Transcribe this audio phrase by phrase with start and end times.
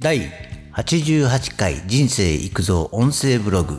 [0.00, 0.32] 第
[0.72, 3.78] 88回人生育造音声ブログ。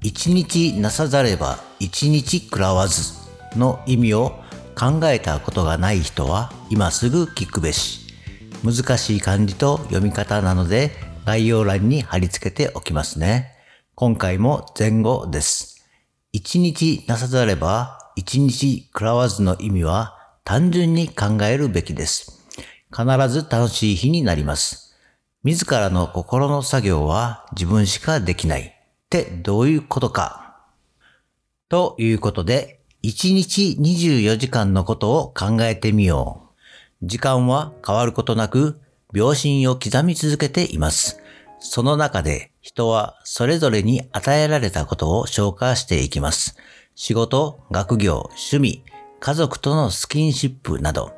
[0.00, 3.14] 一日なさざれば一日食らわず
[3.56, 4.30] の意味を
[4.78, 8.14] 考えたことがない人は今すぐ聞くべし。
[8.62, 10.92] 難しい漢字と読み方なので
[11.26, 13.50] 概要欄に貼り付けておきますね。
[13.96, 15.84] 今回も前後です。
[16.30, 22.46] 一日なさざれば一日食らわずの意味は単純に考えるべきです。
[22.96, 24.89] 必ず楽しい日になります。
[25.42, 28.72] 自らの心の作業は自分しかできないっ
[29.08, 30.60] てどういうことか。
[31.70, 36.50] ということで、1日24時間のことを考えてみよ
[37.00, 37.06] う。
[37.06, 38.78] 時間は変わることなく、
[39.14, 41.22] 秒針を刻み続けています。
[41.58, 46.58] その中で人はそれぞれに与えられたことを消化していきます。
[46.94, 48.84] 仕事、学業、趣味、
[49.20, 51.14] 家族とのスキンシップなど、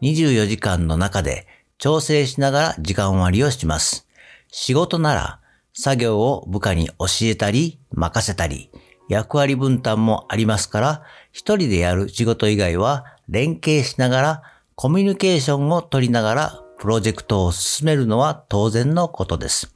[0.00, 1.46] 24時間の中で
[1.78, 4.06] 調整しながら時間割をします。
[4.48, 5.40] 仕事なら
[5.72, 8.70] 作業を部下に教えたり任せたり
[9.08, 14.42] 役割分担もありますから一人でやる仕事以外は連携しながら
[14.74, 19.74] コミュニケーションを取りながらプロジェクトを進めるのは当然のことです。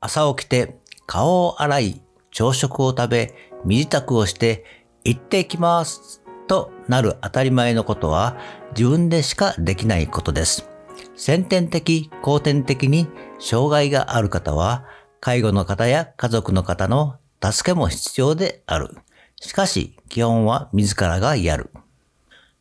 [0.00, 4.64] 朝起きて顔を洗い朝食を食べ身支度をして
[5.04, 8.36] 行ってきますとなる当たり前のことは
[8.76, 10.71] 自分でしかできないことです。
[11.14, 14.84] 先天的、後天的に障害がある方は、
[15.20, 18.96] 介護の方や家族の方の助けも必要である。
[19.40, 21.70] しかし、基本は自らがやる。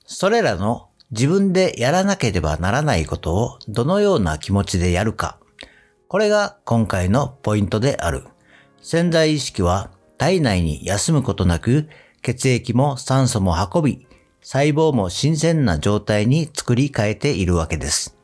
[0.06, 5.38] それらの自分でやらなければならないことをどのような気持ちでやるか。
[6.08, 8.24] これが今回のポイントである。
[8.82, 11.88] 潜在意識は体内に休むことなく
[12.22, 14.08] 血液も酸素も運び、
[14.42, 18.21] 細胞も新鮮な状態に作り変えているわけです。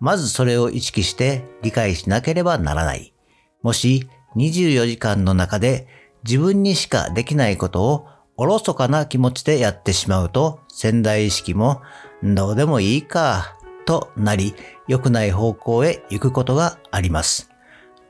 [0.00, 3.14] まずそれを意識して理解しなければならない。
[3.62, 5.88] もし24時間の中で
[6.24, 11.80] 自分にしかできないことをおろそかな気持ちでやってしまうと潜在意識も
[12.22, 14.54] どうでもいいかとなり
[14.88, 17.50] 良くない方向へ行くことがあります。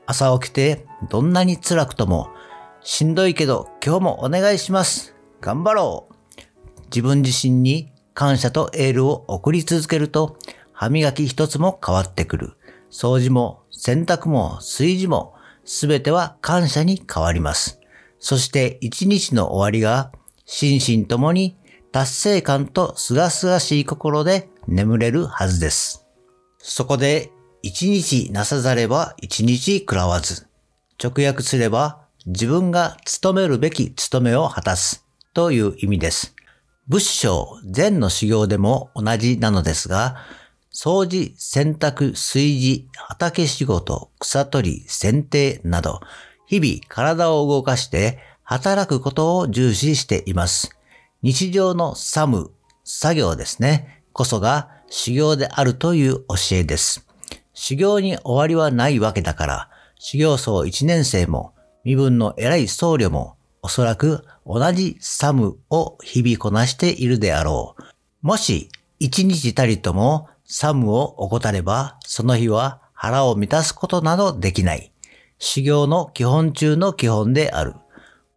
[0.05, 2.29] 朝起きてどんなに辛くとも
[2.81, 5.15] しんどいけど今日もお願いします。
[5.39, 6.13] 頑張ろう。
[6.85, 10.37] 自分自身に感謝とエールを送り続けると
[10.79, 12.53] 歯磨き一つも変わってくる。
[12.91, 15.33] 掃除も洗濯も炊事も
[15.65, 17.81] すべては感謝に変わります。
[18.19, 20.11] そして一日の終わりが
[20.45, 21.57] 心身ともに
[21.91, 26.05] 達成感と清々しい心で眠れるはずです。
[26.59, 27.31] そこで
[27.63, 30.45] 一日なさざれば一日食らわず。
[31.03, 36.35] 直訳すれば自分が務めるべき務めを果たすという意味です。
[36.87, 40.17] 仏性禅の修行でも同じなのですが、
[40.79, 46.01] 掃除、洗濯、炊事、畑仕事、草取り、剪定など、
[46.45, 50.69] 日々体を動かして働くことを重視しています。
[51.23, 52.51] 日常のサム、
[52.83, 57.07] 作業ですね、こそが修行であるという教えです。
[57.55, 61.55] 修行に終わりはないわけだから、修行僧1年生も、
[61.85, 67.83] 身分の偉い僧侶も、おそらく同じサムを日々こなしているであろう。
[68.21, 74.91] もし、一日たりともサムを怠れば、その日は腹を満たすことなどできない。
[75.39, 77.75] 修行の基本中の基本である。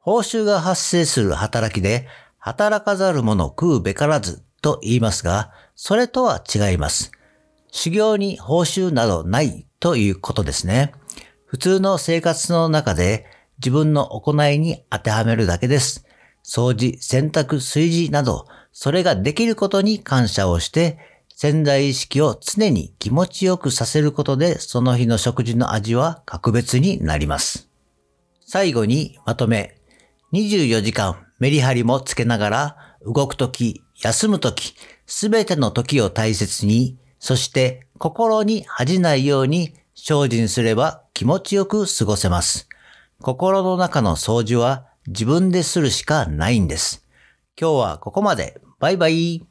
[0.01, 7.13] 報酬が発生する働きで、働かざる者食うべからずと言いますが、それとは違います。
[7.71, 10.93] 修行に報酬などないということですね。
[11.47, 13.27] 普通の生活の中で
[13.59, 16.05] 自分の行いに当てはめるだけです。
[16.45, 20.99] 掃除、洗濯、炊事など、それができることに感謝をして、
[21.43, 27.71] 潜在意識を常に気持ちよくさせることで、その日の食事の味は格別になります。
[28.45, 29.79] 最後にまとめ。
[30.35, 34.75] 24時間メリハリもつけながら、動くとき、休むとき、
[35.07, 42.69] すべての時を大切に、そして心に恥じないように精進すれば気持ちよく過ごせます。
[43.23, 47.09] 心の中の掃除は自分でするしかないんです。
[47.59, 48.61] 今日はここまで。
[48.79, 49.50] バイバイ。